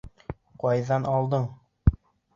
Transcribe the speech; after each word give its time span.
Ҡайҙан 0.63 1.05
алдың? 1.13 1.47